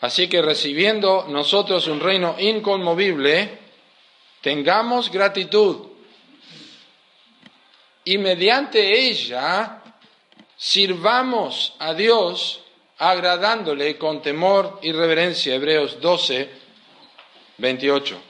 [0.01, 3.57] Así que recibiendo nosotros un reino inconmovible,
[4.41, 5.87] tengamos gratitud
[8.03, 9.81] y mediante ella
[10.55, 12.61] sirvamos a Dios
[12.99, 15.55] agradándole con temor y reverencia.
[15.55, 16.49] Hebreos 12,
[17.57, 18.21] 28.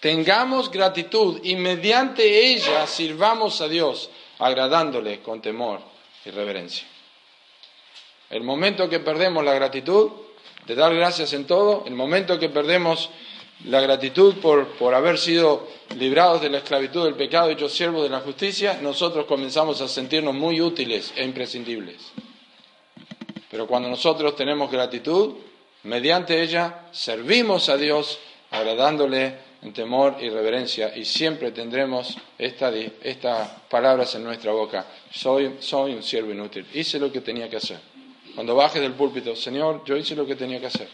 [0.00, 5.80] Tengamos gratitud y mediante ella sirvamos a Dios agradándole con temor
[6.24, 6.86] y reverencia.
[8.28, 10.10] El momento que perdemos la gratitud
[10.70, 13.10] de dar gracias en todo, el momento que perdemos
[13.64, 15.66] la gratitud por, por haber sido
[15.98, 20.32] librados de la esclavitud del pecado, hechos siervos de la justicia, nosotros comenzamos a sentirnos
[20.32, 21.96] muy útiles e imprescindibles.
[23.50, 25.34] Pero cuando nosotros tenemos gratitud,
[25.82, 28.20] mediante ella servimos a Dios
[28.52, 34.86] agradándole en temor y reverencia y siempre tendremos estas palabras en nuestra boca.
[35.12, 36.64] Soy, soy un siervo inútil.
[36.72, 37.89] Hice lo que tenía que hacer.
[38.40, 40.88] Cuando bajes del púlpito, Señor, yo hice lo que tenía que hacer.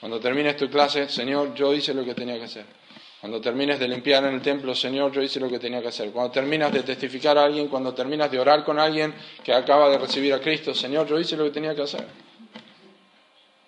[0.00, 2.64] Cuando termines tu clase, Señor, yo hice lo que tenía que hacer.
[3.20, 6.10] Cuando termines de limpiar en el templo, Señor, yo hice lo que tenía que hacer.
[6.12, 9.14] Cuando terminas de testificar a alguien, cuando terminas de orar con alguien
[9.44, 12.06] que acaba de recibir a Cristo, Señor, yo hice lo que tenía que hacer.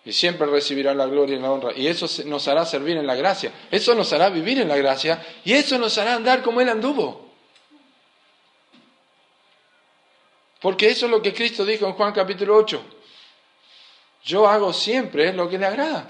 [0.06, 1.72] Y siempre recibirá la gloria y la honra.
[1.76, 3.52] Y eso nos hará servir en la gracia.
[3.70, 5.22] Eso nos hará vivir en la gracia.
[5.44, 7.32] Y eso nos hará andar como Él anduvo.
[10.62, 12.93] Porque eso es lo que Cristo dijo en Juan capítulo 8.
[14.24, 16.08] Yo hago siempre lo que le agrada.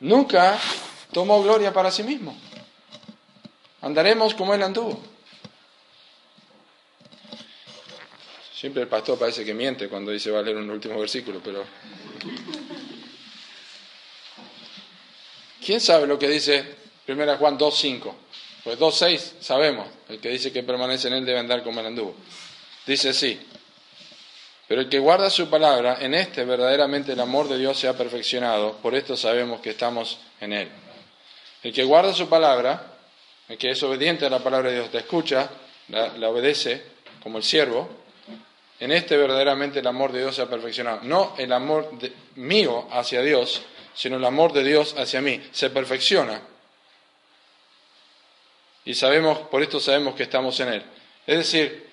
[0.00, 0.58] Nunca
[1.12, 2.36] tomó gloria para sí mismo.
[3.80, 5.00] Andaremos como Él anduvo.
[8.54, 11.64] Siempre el pastor parece que miente cuando dice va a leer un último versículo, pero...
[15.64, 16.76] ¿Quién sabe lo que dice
[17.08, 18.14] 1 Juan 2.5?
[18.62, 22.14] Pues 2.6 sabemos, el que dice que permanece en él debe andar como él anduvo.
[22.86, 23.40] Dice así,
[24.72, 27.92] pero el que guarda su palabra, en este verdaderamente el amor de Dios se ha
[27.92, 30.70] perfeccionado, por esto sabemos que estamos en Él.
[31.62, 32.94] El que guarda su palabra,
[33.50, 35.50] el que es obediente a la palabra de Dios, la escucha,
[35.88, 36.84] la, obedece
[37.22, 37.86] como el siervo,
[38.80, 41.00] en este verdaderamente el amor de Dios se ha perfeccionado.
[41.02, 41.90] No el amor
[42.36, 43.60] mío hacia Dios,
[43.92, 45.38] sino el amor de Dios hacia mí.
[45.52, 46.40] Se perfecciona.
[48.86, 50.82] Y sabemos, por esto sabemos que estamos en Él.
[51.26, 51.90] Es decir,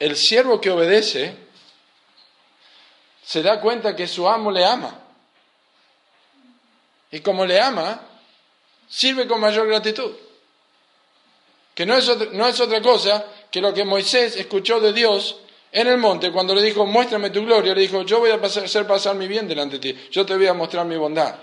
[0.00, 1.51] el siervo que obedece
[3.24, 4.98] se da cuenta que su amo le ama.
[7.10, 8.00] Y como le ama,
[8.88, 10.12] sirve con mayor gratitud.
[11.74, 15.38] Que no es, otra, no es otra cosa que lo que Moisés escuchó de Dios
[15.70, 17.74] en el monte cuando le dijo, muéstrame tu gloria.
[17.74, 20.46] Le dijo, yo voy a hacer pasar mi bien delante de ti, yo te voy
[20.46, 21.36] a mostrar mi bondad.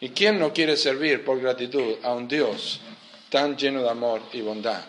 [0.00, 2.80] ¿Y quién no quiere servir por gratitud a un Dios
[3.28, 4.82] tan lleno de amor y bondad?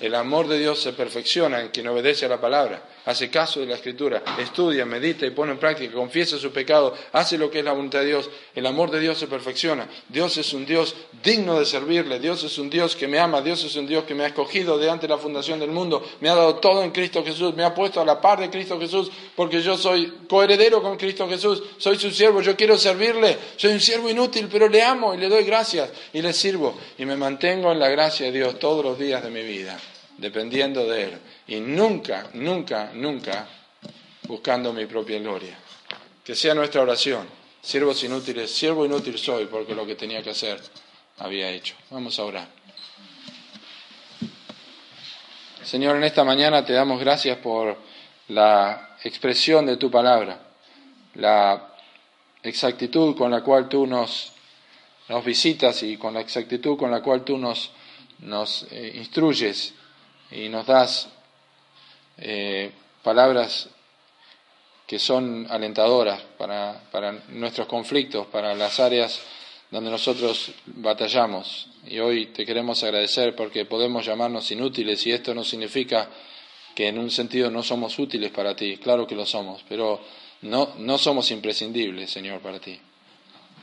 [0.00, 3.66] El amor de Dios se perfecciona en quien obedece a la palabra hace caso de
[3.66, 7.64] la escritura, estudia, medita y pone en práctica, confiesa su pecado, hace lo que es
[7.64, 9.88] la voluntad de Dios, el amor de Dios se perfecciona.
[10.08, 13.62] Dios es un Dios digno de servirle, Dios es un Dios que me ama, Dios
[13.64, 16.28] es un Dios que me ha escogido de antes de la fundación del mundo, me
[16.28, 19.10] ha dado todo en Cristo Jesús, me ha puesto a la par de Cristo Jesús,
[19.36, 23.80] porque yo soy coheredero con Cristo Jesús, soy su siervo, yo quiero servirle, soy un
[23.80, 26.76] siervo inútil, pero le amo y le doy gracias y le sirvo.
[26.98, 29.78] Y me mantengo en la gracia de Dios todos los días de mi vida
[30.18, 31.18] dependiendo de Él
[31.48, 33.46] y nunca, nunca, nunca
[34.22, 35.56] buscando mi propia gloria.
[36.24, 37.26] Que sea nuestra oración.
[37.62, 40.60] Siervos inútiles, siervo inútil soy porque lo que tenía que hacer
[41.18, 41.74] había hecho.
[41.90, 42.48] Vamos a orar.
[45.62, 47.76] Señor, en esta mañana te damos gracias por
[48.28, 50.40] la expresión de tu palabra,
[51.14, 51.74] la
[52.42, 54.32] exactitud con la cual tú nos,
[55.08, 57.72] nos visitas y con la exactitud con la cual tú nos,
[58.20, 59.74] nos eh, instruyes
[60.30, 61.08] y nos das
[62.18, 63.68] eh, palabras
[64.86, 66.80] que son alentadoras para,
[67.28, 69.20] nuestros conflictos, para las áreas
[69.70, 71.68] donde nosotros batallamos.
[71.86, 76.08] Y hoy te queremos agradecer porque podemos llamarnos inútiles y esto no significa
[76.74, 80.00] que en un sentido no somos útiles para ti, claro que lo somos, pero
[80.42, 82.78] no, no somos imprescindibles, Señor, para ti.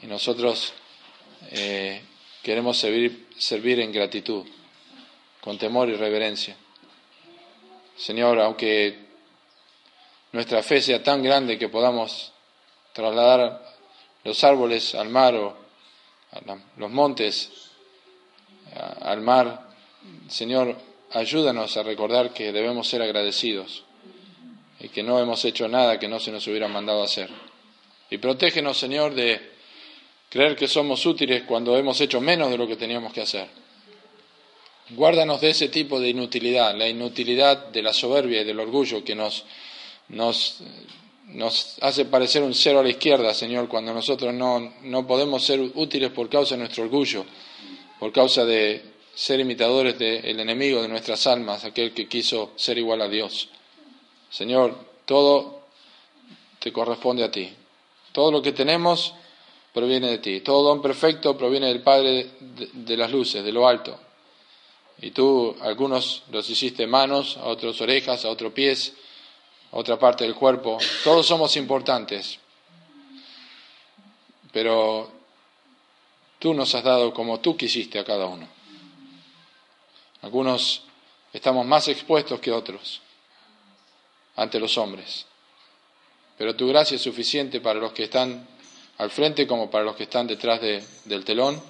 [0.02, 0.74] Y nosotros
[1.52, 2.02] eh,
[2.42, 4.46] queremos servir en gratitud
[5.40, 6.58] con temor y reverencia.
[8.04, 9.00] Señor, aunque
[10.34, 12.34] nuestra fe sea tan grande que podamos
[12.92, 13.64] trasladar
[14.26, 15.56] los árboles al mar o
[16.76, 17.50] los montes
[19.04, 19.70] al mar,
[20.28, 20.76] Señor,
[21.12, 23.86] ayúdanos a recordar que debemos ser agradecidos
[24.82, 27.30] y que no hemos hecho nada que no se nos hubiera mandado hacer.
[28.10, 29.54] Y protégenos, Señor, de
[30.30, 33.63] creer que somos útiles cuando hemos hecho menos de lo que teníamos que hacer.
[34.96, 39.16] Guárdanos de ese tipo de inutilidad, la inutilidad de la soberbia y del orgullo que
[39.16, 39.46] nos,
[41.82, 46.12] hace parecer un cero a la izquierda, Señor, cuando nosotros no, no podemos ser útiles
[46.12, 47.26] por causa de nuestro orgullo,
[48.00, 53.02] por causa de ser imitadores del enemigo de nuestras almas, aquel que quiso ser igual
[53.02, 53.50] a Dios.
[54.30, 54.76] Señor,
[55.06, 55.62] todo
[56.60, 57.54] te corresponde a ti.
[58.12, 59.14] Todo lo que tenemos
[59.74, 60.40] proviene de ti.
[60.42, 64.00] Todo don perfecto proviene del Padre de las luces, de lo alto.
[65.02, 68.94] Y tú, algunos los hiciste manos, a otros orejas, a otros pies,
[69.72, 70.78] a otra parte del cuerpo.
[71.04, 72.40] Todos somos importantes.
[74.52, 75.12] Pero
[76.40, 78.48] tú nos has dado como tú quisiste a cada uno.
[80.22, 80.84] Algunos
[81.34, 83.02] estamos más expuestos que otros
[84.36, 85.26] ante los hombres.
[86.38, 88.48] Pero tu gracia es suficiente para los que están
[88.98, 91.62] al frente como para los que están detrás del telón,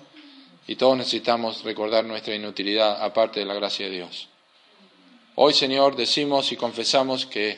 [0.67, 4.29] y todos necesitamos recordar nuestra inutilidad aparte de la gracia de Dios.
[5.35, 7.57] Hoy, Señor, decimos y confesamos que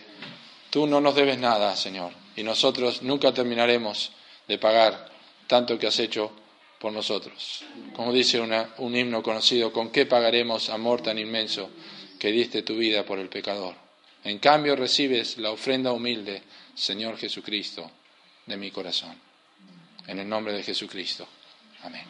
[0.69, 4.11] tú no nos debes nada, Señor, y nosotros nunca terminaremos
[4.47, 5.09] de pagar
[5.47, 6.31] tanto que has hecho
[6.79, 7.63] por nosotros.
[7.95, 11.69] Como dice un himno conocido, ¿con qué pagaremos amor tan inmenso
[12.19, 13.75] que diste tu vida por el pecador?
[14.23, 16.43] En cambio recibes la ofrenda humilde,
[16.73, 17.89] Señor Jesucristo,
[18.45, 19.15] de mi corazón.
[20.07, 21.27] En el nombre de Jesucristo.
[21.83, 22.05] Amén.